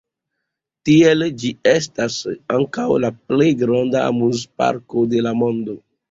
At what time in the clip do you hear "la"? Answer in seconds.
3.03-3.11, 5.27-5.35